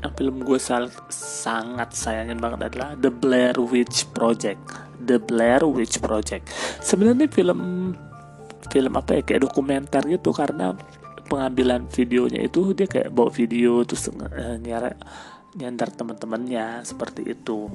yang 0.00 0.12
film 0.16 0.36
gue 0.44 0.60
sangat 0.60 1.88
sayangin 1.92 2.40
banget 2.40 2.72
adalah 2.72 2.92
The 3.00 3.08
Blair 3.08 3.56
Witch 3.56 4.04
Project. 4.12 4.60
The 5.00 5.16
Blair 5.16 5.64
Witch 5.64 5.96
Project. 6.04 6.52
Sebenarnya 6.84 7.32
film 7.32 7.92
film 8.68 8.92
apa 8.94 9.18
ya 9.18 9.22
kayak 9.24 9.50
dokumenter 9.50 10.04
gitu 10.06 10.30
karena 10.30 10.76
pengambilan 11.26 11.90
videonya 11.90 12.46
itu 12.46 12.70
dia 12.76 12.86
kayak 12.86 13.10
bawa 13.10 13.32
video 13.32 13.82
terus 13.82 14.12
uh, 14.12 14.58
nyara 14.60 14.94
nyandar 15.58 15.90
teman-temannya 15.90 16.84
seperti 16.84 17.32
itu. 17.32 17.72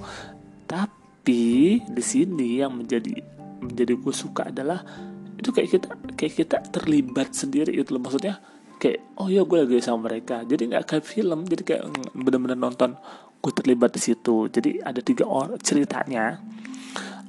Tapi 0.66 1.05
tapi 1.26 1.82
di 1.82 2.04
sini 2.06 2.62
yang 2.62 2.78
menjadi 2.78 3.18
menjadi 3.58 3.98
gue 3.98 4.14
suka 4.14 4.54
adalah 4.54 4.86
itu 5.34 5.50
kayak 5.50 5.70
kita 5.74 5.88
kayak 6.14 6.34
kita 6.38 6.58
terlibat 6.70 7.34
sendiri 7.34 7.74
itu 7.74 7.98
loh. 7.98 8.06
Maksudnya 8.06 8.38
kayak 8.78 9.18
oh 9.18 9.26
ya 9.26 9.42
gue 9.42 9.58
lagi 9.58 9.82
sama 9.82 10.06
mereka. 10.06 10.46
Jadi 10.46 10.70
nggak 10.70 10.86
kayak 10.86 11.02
film 11.02 11.50
jadi 11.50 11.64
kayak 11.66 11.84
bener-bener 12.14 12.54
nonton 12.54 12.94
gue 13.42 13.52
terlibat 13.58 13.98
di 13.98 14.06
situ. 14.06 14.54
Jadi 14.54 14.86
ada 14.86 15.02
tiga 15.02 15.26
orang 15.26 15.58
ceritanya 15.66 16.46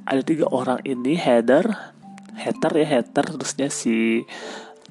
ada 0.05 0.21
tiga 0.21 0.45
orang 0.45 0.77
ini 0.85 1.17
header 1.17 1.65
hater 2.37 2.77
ya 2.77 3.01
hater 3.01 3.25
terusnya 3.33 3.73
si 3.73 4.21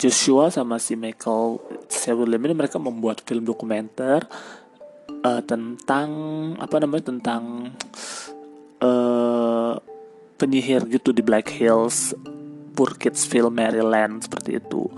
Joshua 0.03 0.51
sama 0.51 0.83
si 0.83 0.99
Michael 0.99 1.63
Sewillim 1.87 2.43
ini 2.43 2.59
mereka 2.59 2.83
membuat 2.83 3.23
film 3.23 3.47
dokumenter 3.47 4.27
uh, 5.23 5.43
tentang 5.47 6.11
apa 6.59 6.75
namanya 6.83 7.15
tentang 7.15 7.71
uh, 8.81 9.75
penyihir 10.37 10.85
gitu 10.89 11.13
di 11.13 11.25
Black 11.25 11.49
Hills, 11.53 12.13
Burkittsville, 12.77 13.49
Maryland 13.49 14.29
seperti 14.29 14.61
itu. 14.61 14.89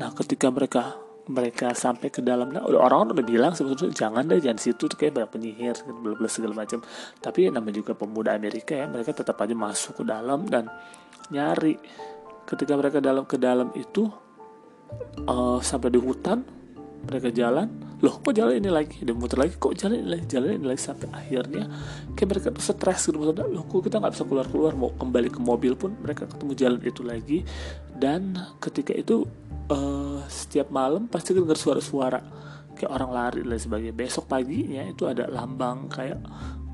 Nah, 0.00 0.12
ketika 0.16 0.48
mereka 0.48 1.06
mereka 1.26 1.74
sampai 1.74 2.06
ke 2.06 2.22
dalam 2.22 2.54
nah 2.54 2.62
udah 2.62 2.86
orang, 2.86 3.10
udah 3.10 3.26
bilang 3.26 3.50
sebetulnya 3.50 3.90
jangan 3.90 4.30
deh 4.30 4.38
jangan 4.38 4.62
situ 4.62 4.86
kayak 4.86 5.18
banyak 5.18 5.30
penyihir 5.34 5.74
bla 5.82 6.14
bla 6.14 6.30
segala 6.30 6.54
macam 6.54 6.78
tapi 7.18 7.50
namanya 7.50 7.82
juga 7.82 7.98
pemuda 7.98 8.30
Amerika 8.30 8.78
ya 8.78 8.86
mereka 8.86 9.10
tetap 9.10 9.34
aja 9.42 9.50
masuk 9.50 10.02
ke 10.02 10.04
dalam 10.06 10.46
dan 10.46 10.70
nyari 11.34 11.74
ketika 12.46 12.78
mereka 12.78 13.02
dalam 13.02 13.26
ke 13.26 13.42
dalam 13.42 13.74
itu 13.74 14.06
uh, 15.26 15.58
sampai 15.58 15.90
di 15.90 15.98
hutan 15.98 16.46
mereka 17.06 17.30
jalan 17.30 17.70
loh 18.04 18.20
kok 18.20 18.36
jalan 18.36 18.60
ini 18.60 18.68
lagi? 18.68 19.00
Dan 19.00 19.16
muter 19.16 19.40
lagi 19.40 19.56
kok 19.56 19.72
jalan 19.72 20.04
ini 20.04 20.08
lagi? 20.12 20.24
Jalan 20.28 20.48
ini 20.60 20.66
lagi. 20.68 20.80
Sampai 20.82 21.08
akhirnya 21.14 21.64
kayak 22.12 22.28
mereka 22.28 22.48
tuh 22.52 22.64
stres 22.64 23.08
gitu 23.08 23.16
maksudnya 23.16 23.46
loh 23.48 23.64
kok 23.64 23.80
kita 23.86 23.96
nggak 24.02 24.12
bisa 24.12 24.24
keluar 24.28 24.46
keluar 24.52 24.72
mau 24.76 24.90
kembali 24.92 25.28
ke 25.32 25.40
mobil 25.40 25.72
pun 25.78 25.96
mereka 25.96 26.28
ketemu 26.28 26.52
jalan 26.52 26.80
itu 26.84 27.00
lagi. 27.00 27.38
Dan 27.96 28.36
ketika 28.60 28.92
itu 28.92 29.24
uh, 29.72 30.20
setiap 30.28 30.68
malam 30.68 31.08
pasti 31.08 31.32
dengar 31.32 31.56
suara-suara 31.56 32.20
kayak 32.76 32.92
orang 32.92 33.10
lari 33.10 33.40
dan 33.40 33.56
sebagainya. 33.56 33.96
Besok 33.96 34.28
paginya 34.28 34.84
itu 34.84 35.08
ada 35.08 35.24
lambang 35.32 35.88
kayak 35.88 36.20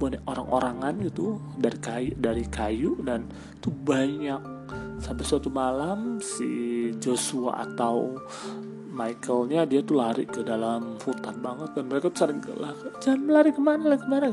bonek 0.03 0.27
orang-orangan 0.27 0.99
gitu 1.07 1.39
dari 1.55 1.79
kayu 1.79 2.13
dari 2.19 2.45
kayu 2.51 2.99
dan 3.07 3.31
itu 3.31 3.71
banyak. 3.71 4.43
Sampai 4.99 5.25
suatu 5.27 5.51
malam 5.51 6.19
si 6.19 6.91
Joshua 6.99 7.63
atau 7.63 8.19
Michaelnya 8.93 9.65
dia 9.65 9.81
tuh 9.81 9.97
lari 9.97 10.29
ke 10.29 10.45
dalam 10.45 11.01
hutan 11.01 11.41
banget 11.41 11.73
dan 11.73 11.85
mereka 11.89 12.13
tuh 12.13 12.29
sering 12.29 12.45
lah 12.61 12.77
jangan 13.01 13.25
lari 13.25 13.49
ke 13.49 13.61
mana 13.65 13.83
lari 13.89 14.01
ke 14.05 14.09
mana? 14.09 14.29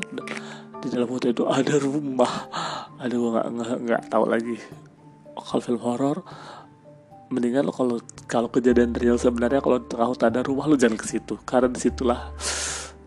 Di 0.84 0.88
dalam 0.92 1.08
hutan 1.08 1.32
itu 1.32 1.48
ada 1.48 1.76
rumah. 1.80 2.34
Ada 3.00 3.16
gue 3.16 3.32
nggak 3.32 3.48
nggak 3.56 3.78
nggak 3.88 4.02
tahu 4.12 4.26
lagi. 4.28 4.60
Kalau 5.40 5.62
film 5.64 5.80
horor 5.80 6.18
mendingan 7.32 7.64
lo 7.68 7.72
kalau 7.72 8.04
kalau 8.28 8.52
kejadian 8.52 8.92
real 9.00 9.16
sebenarnya 9.16 9.64
kalau 9.64 9.80
tengah 9.80 10.12
hutan 10.12 10.28
ada 10.36 10.44
rumah 10.44 10.68
lo 10.68 10.76
jangan 10.76 11.00
ke 11.00 11.08
situ. 11.08 11.40
Karena 11.48 11.72
di 11.72 11.80
situlah 11.80 12.36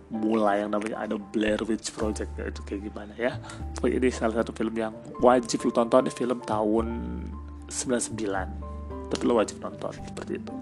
mulai 0.09 0.65
yang 0.65 0.73
namanya 0.73 1.05
ada 1.05 1.21
Blair 1.21 1.61
Witch 1.69 1.93
Project 1.93 2.33
itu 2.41 2.61
kayak 2.65 2.81
gimana 2.89 3.13
ya. 3.21 3.37
Pokoknya 3.77 4.01
ini 4.01 4.09
salah 4.09 4.41
satu 4.41 4.57
film 4.57 4.73
yang 4.73 4.97
wajib 5.21 5.69
lo 5.69 5.73
tonton 5.77 6.09
film 6.09 6.41
tahun 6.49 6.87
99 7.69 8.73
tapi 9.13 9.23
lo 9.29 9.37
wajib 9.37 9.61
nonton 9.61 9.93
seperti 9.93 10.41
itu 10.41 10.53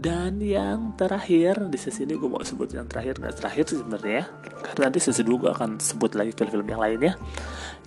dan 0.00 0.40
yang 0.40 0.96
terakhir 0.96 1.68
di 1.68 1.76
sesi 1.76 2.08
ini 2.08 2.16
gue 2.16 2.24
mau 2.24 2.40
sebut 2.40 2.72
yang 2.72 2.88
terakhir 2.88 3.20
nggak 3.20 3.36
terakhir 3.36 3.64
sih 3.68 3.78
sebenarnya 3.84 4.24
karena 4.64 4.88
nanti 4.88 4.98
sesi 5.04 5.20
dua 5.20 5.36
gue 5.44 5.50
akan 5.52 5.76
sebut 5.76 6.16
lagi 6.16 6.32
film-film 6.32 6.64
yang 6.72 6.80
lainnya 6.80 7.12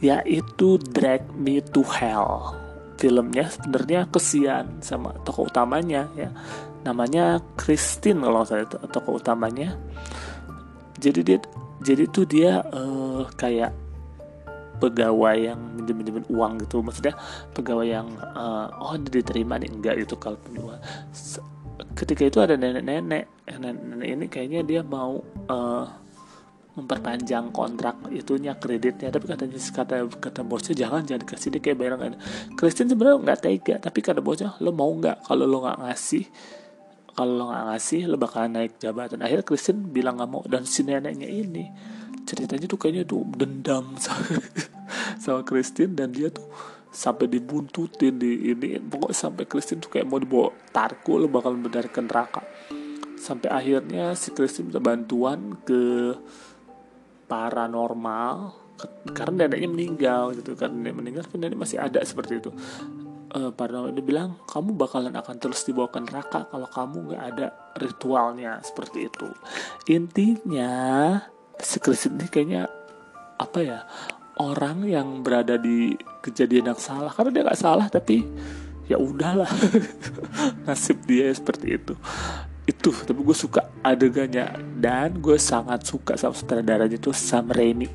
yaitu 0.04 0.78
Drag 0.92 1.26
Me 1.34 1.64
to 1.64 1.82
Hell. 1.82 2.60
Filmnya 3.00 3.50
sebenarnya 3.50 4.08
kesian 4.12 4.84
sama 4.84 5.16
tokoh 5.24 5.50
utamanya 5.50 6.12
ya. 6.14 6.30
Namanya 6.84 7.40
Christine 7.56 8.20
kalau 8.22 8.44
saya 8.44 8.68
tokoh 8.68 9.18
utamanya. 9.18 9.80
Jadi 11.00 11.20
dia 11.26 11.40
jadi 11.84 12.04
tuh 12.08 12.28
dia 12.28 12.64
uh, 12.64 13.28
kayak 13.36 13.76
pegawai 14.80 15.36
yang 15.36 15.60
minjem 15.80 15.96
minjemin 16.00 16.26
uang 16.32 16.64
gitu. 16.64 16.84
Maksudnya 16.84 17.16
pegawai 17.56 17.88
yang 17.88 18.08
uh, 18.20 18.72
oh 18.80 18.96
diterima 19.00 19.56
nih? 19.60 19.72
Enggak 19.72 20.04
gitu 20.04 20.16
kalau 20.20 20.40
ketika 21.98 22.24
itu 22.26 22.40
ada 22.42 22.56
nenek-nenek. 22.58 23.50
Nenek-nenek 23.50 24.10
ini 24.10 24.26
kayaknya 24.30 24.62
dia 24.64 24.82
mau 24.86 25.20
uh, 25.50 25.86
memperpanjang 26.74 27.54
kontrak 27.54 28.10
itunya 28.10 28.58
kreditnya. 28.58 29.14
Tapi 29.14 29.26
katanya 29.30 29.58
kata 29.58 29.96
kata 30.18 30.42
bosnya 30.42 30.74
jangan 30.74 31.06
jangan 31.06 31.22
dikasih 31.26 31.50
dia 31.54 31.62
kayak 31.62 31.78
bayaran 31.78 32.18
Kristen 32.58 32.90
sebenarnya 32.90 33.22
nggak 33.22 33.40
tega 33.46 33.76
tapi 33.78 34.00
kata 34.02 34.20
bosnya 34.26 34.58
lo 34.58 34.74
mau 34.74 34.90
nggak 34.90 35.26
kalau 35.30 35.46
lo 35.46 35.62
nggak 35.62 35.80
ngasih? 35.86 36.26
Kalau 37.14 37.32
lo 37.38 37.44
nggak 37.54 37.64
ngasih 37.70 38.02
lo 38.10 38.16
bakalan 38.18 38.52
naik 38.58 38.82
jabatan. 38.82 39.22
Akhirnya 39.22 39.46
Kristen 39.46 39.78
bilang 39.94 40.18
nggak 40.18 40.30
mau 40.30 40.42
dan 40.50 40.66
si 40.66 40.82
neneknya 40.82 41.30
ini 41.30 41.66
ceritanya 42.24 42.66
tuh 42.72 42.80
kayaknya 42.80 43.04
tuh 43.04 43.22
dendam 43.36 43.94
sama, 44.04 44.40
sama 45.20 45.42
Kristen 45.44 45.94
dan 45.94 46.16
dia 46.16 46.32
tuh 46.32 46.48
sampai 46.94 47.26
dibuntutin 47.26 48.22
di 48.22 48.54
ini. 48.54 48.78
Pokoknya 48.78 49.18
sampai 49.18 49.50
Kristen 49.50 49.82
tuh 49.82 49.90
kayak 49.90 50.06
mau 50.06 50.22
dibawa 50.22 50.54
tarku 50.70 51.18
lo 51.18 51.26
bakal 51.26 51.58
dari 51.66 51.90
neraka. 51.90 52.46
Sampai 53.18 53.50
akhirnya 53.50 54.14
si 54.14 54.30
Christy 54.32 54.62
minta 54.62 54.78
bantuan 54.78 55.58
ke 55.66 56.14
paranormal 57.26 58.62
karena 59.16 59.50
neneknya 59.50 59.70
meninggal 59.74 60.38
gitu 60.38 60.54
kan. 60.54 60.70
Nenek 60.70 60.94
meninggal 60.94 61.22
tapi 61.26 61.42
nenek 61.42 61.58
masih 61.58 61.82
ada 61.82 61.98
seperti 62.06 62.38
itu. 62.38 62.54
Uh, 63.34 63.50
paranormal 63.50 63.98
dia 63.98 64.06
bilang 64.06 64.38
kamu 64.46 64.78
bakalan 64.78 65.18
akan 65.18 65.42
terus 65.42 65.66
dibawa 65.66 65.90
ke 65.90 65.98
neraka 65.98 66.46
kalau 66.46 66.70
kamu 66.70 67.10
nggak 67.10 67.24
ada 67.34 67.48
ritualnya. 67.82 68.62
Seperti 68.62 69.10
itu. 69.10 69.28
Intinya 69.90 70.72
si 71.58 71.82
Christy 71.82 72.14
ini 72.14 72.30
kayaknya 72.30 72.70
apa 73.42 73.60
ya 73.66 73.80
orang 74.40 74.88
yang 74.88 75.22
berada 75.22 75.60
di 75.60 75.94
kejadian 76.24 76.74
yang 76.74 76.80
salah. 76.80 77.12
Karena 77.14 77.30
dia 77.30 77.44
nggak 77.46 77.62
salah 77.62 77.88
tapi 77.90 78.26
ya 78.88 78.98
udahlah. 78.98 79.50
Nasib 80.68 81.04
dia 81.06 81.30
seperti 81.34 81.78
itu. 81.78 81.94
Itu 82.64 82.96
tapi 82.96 83.20
gue 83.22 83.38
suka 83.38 83.70
adegannya. 83.84 84.58
Dan 84.80 85.20
gue 85.20 85.38
sangat 85.38 85.86
suka 85.86 86.18
sama 86.18 86.34
sutradaranya 86.34 86.98
itu 86.98 87.12
Sam 87.14 87.52
Raimi. 87.52 87.90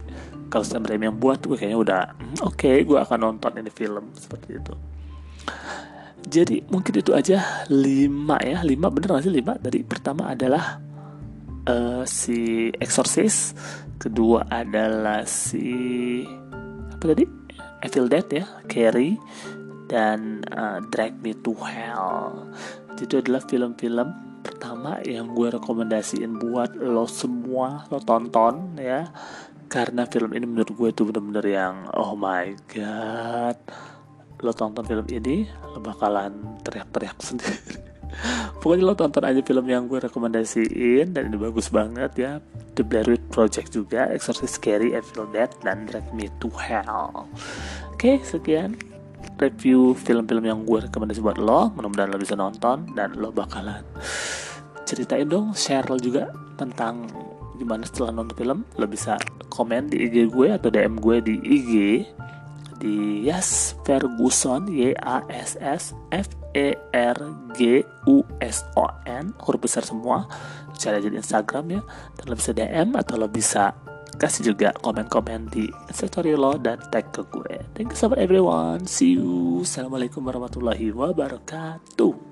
Kalau 0.48 0.64
Sam 0.64 0.84
Raimi 0.84 1.08
yang 1.10 1.18
buat 1.18 1.44
gue 1.44 1.56
kayaknya 1.56 1.78
udah 1.78 2.00
hmm, 2.16 2.36
oke 2.44 2.56
okay, 2.56 2.84
gue 2.84 2.96
akan 2.96 3.18
nonton 3.20 3.52
ini 3.60 3.70
film 3.72 4.12
seperti 4.16 4.56
itu. 4.56 4.74
Jadi 6.28 6.60
mungkin 6.68 6.92
itu 7.00 7.16
aja 7.16 7.64
lima 7.72 8.36
ya. 8.44 8.60
Lima 8.60 8.92
bener 8.92 9.16
gak 9.16 9.24
sih 9.24 9.32
lima? 9.32 9.56
Dari 9.56 9.80
pertama 9.80 10.28
adalah 10.28 10.87
uh, 11.68 12.02
si 12.08 12.72
Exorcist 12.80 13.54
kedua 14.00 14.48
adalah 14.48 15.28
si 15.28 16.24
apa 16.88 17.04
tadi? 17.14 17.24
Evil 17.78 18.10
Dead 18.10 18.26
ya 18.42 18.46
Carrie 18.66 19.14
dan 19.86 20.42
uh, 20.50 20.82
Drag 20.90 21.14
Me 21.22 21.36
to 21.36 21.54
Hell. 21.54 22.50
Itu 22.98 23.22
adalah 23.22 23.38
film-film 23.46 24.42
pertama 24.42 24.98
yang 25.06 25.30
gue 25.30 25.54
rekomendasiin 25.54 26.42
buat 26.42 26.74
lo 26.74 27.06
semua 27.06 27.86
lo 27.92 28.02
tonton 28.02 28.74
ya. 28.74 29.06
Karena 29.68 30.08
film 30.08 30.32
ini 30.32 30.48
menurut 30.48 30.72
gue 30.74 30.88
itu 30.90 31.06
bener-bener 31.06 31.44
yang 31.46 31.74
oh 31.94 32.18
my 32.18 32.56
god. 32.72 33.56
Lo 34.42 34.50
tonton 34.50 34.82
film 34.82 35.06
ini 35.14 35.46
lo 35.70 35.78
bakalan 35.78 36.58
teriak-teriak 36.66 37.18
sendiri 37.28 37.88
pokoknya 38.68 38.84
lo 38.84 38.92
tonton 39.00 39.24
aja 39.24 39.40
film 39.40 39.64
yang 39.64 39.88
gue 39.88 39.96
rekomendasiin 39.96 41.16
dan 41.16 41.32
ini 41.32 41.40
bagus 41.40 41.72
banget 41.72 42.12
ya. 42.20 42.36
The 42.76 42.84
Blair 42.84 43.08
Witch 43.08 43.24
Project 43.32 43.72
juga 43.72 44.12
Exorcist 44.12 44.60
Scary 44.60 44.92
Evil 44.92 45.24
Dead 45.32 45.48
dan 45.64 45.88
Drag 45.88 46.04
Me 46.12 46.28
to 46.36 46.52
Hell. 46.52 47.24
Oke 47.88 47.96
okay, 47.96 48.16
sekian 48.20 48.76
review 49.40 49.96
film-film 49.96 50.44
yang 50.44 50.68
gue 50.68 50.84
rekomendasi 50.84 51.24
buat 51.24 51.40
lo. 51.40 51.72
Mudah-mudahan 51.80 52.12
lo 52.12 52.20
bisa 52.20 52.36
nonton 52.36 52.92
dan 52.92 53.16
lo 53.16 53.32
bakalan 53.32 53.80
ceritain 54.84 55.24
dong 55.24 55.56
share 55.56 55.88
lo 55.88 55.96
juga 55.96 56.28
tentang 56.60 57.08
gimana 57.56 57.88
setelah 57.88 58.20
nonton 58.20 58.36
film. 58.36 58.58
Lo 58.76 58.84
bisa 58.84 59.16
komen 59.48 59.88
di 59.88 60.12
IG 60.12 60.28
gue 60.28 60.52
atau 60.52 60.68
DM 60.68 61.00
gue 61.00 61.16
di 61.24 61.40
IG 61.40 61.72
di 62.78 63.26
Yes 63.26 63.74
Ferguson 63.82 64.70
Y 64.70 64.94
A 65.02 65.26
S 65.28 65.58
S 65.58 65.92
F 66.14 66.30
E 66.54 66.78
R 66.94 67.18
G 67.58 67.82
U 68.06 68.22
S 68.40 68.64
O 68.78 68.86
N 69.04 69.34
huruf 69.42 69.60
besar 69.62 69.84
semua. 69.84 70.24
Cari 70.78 71.02
aja 71.02 71.10
di 71.10 71.18
Instagram 71.18 71.64
ya 71.74 71.82
dan 72.16 72.24
lo 72.30 72.34
bisa 72.38 72.50
DM 72.54 72.94
atau 72.94 73.14
lo 73.18 73.26
bisa 73.26 73.74
kasih 74.18 74.54
juga 74.54 74.74
komen-komen 74.82 75.46
di 75.50 75.70
story 75.94 76.34
lo 76.34 76.58
dan 76.58 76.82
tag 76.90 77.14
ke 77.14 77.22
gue. 77.30 77.54
Thank 77.78 77.94
you 77.94 77.98
so 77.98 78.10
much 78.10 78.18
everyone. 78.18 78.86
See 78.86 79.14
you. 79.14 79.62
Assalamualaikum 79.62 80.26
warahmatullahi 80.26 80.90
wabarakatuh 80.90 82.27